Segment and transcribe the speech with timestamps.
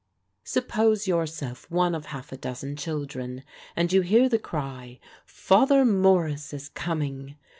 [0.45, 3.43] Suppose yourself one of half a dozen children,
[3.75, 7.35] and you hear the cry, "Father Morris is coming!"